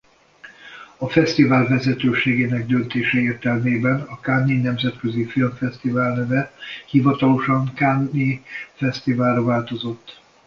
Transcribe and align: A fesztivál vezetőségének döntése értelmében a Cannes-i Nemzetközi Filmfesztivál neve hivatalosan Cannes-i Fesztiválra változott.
A 0.97 1.07
fesztivál 1.09 1.67
vezetőségének 1.67 2.65
döntése 2.67 3.19
értelmében 3.19 4.01
a 4.01 4.15
Cannes-i 4.21 4.61
Nemzetközi 4.61 5.25
Filmfesztivál 5.25 6.15
neve 6.15 6.51
hivatalosan 6.85 7.71
Cannes-i 7.75 8.41
Fesztiválra 8.73 9.43
változott. 9.43 10.21